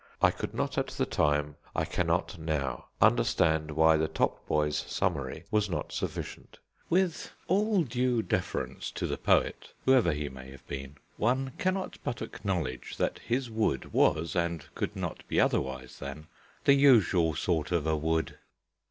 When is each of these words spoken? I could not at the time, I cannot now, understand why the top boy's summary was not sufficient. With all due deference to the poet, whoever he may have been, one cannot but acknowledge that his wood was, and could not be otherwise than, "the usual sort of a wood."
I 0.19 0.31
could 0.31 0.55
not 0.55 0.79
at 0.79 0.87
the 0.87 1.05
time, 1.05 1.57
I 1.75 1.85
cannot 1.85 2.39
now, 2.39 2.87
understand 2.99 3.69
why 3.69 3.97
the 3.97 4.07
top 4.07 4.47
boy's 4.47 4.75
summary 4.79 5.43
was 5.51 5.69
not 5.69 5.91
sufficient. 5.91 6.57
With 6.89 7.31
all 7.47 7.83
due 7.83 8.23
deference 8.23 8.89
to 8.93 9.05
the 9.05 9.19
poet, 9.19 9.73
whoever 9.85 10.11
he 10.11 10.27
may 10.27 10.49
have 10.49 10.65
been, 10.65 10.97
one 11.17 11.51
cannot 11.59 11.99
but 12.03 12.19
acknowledge 12.23 12.97
that 12.97 13.19
his 13.19 13.51
wood 13.51 13.93
was, 13.93 14.35
and 14.35 14.65
could 14.73 14.95
not 14.95 15.23
be 15.27 15.39
otherwise 15.39 15.99
than, 15.99 16.25
"the 16.63 16.73
usual 16.73 17.35
sort 17.35 17.71
of 17.71 17.85
a 17.85 17.95
wood." 17.95 18.39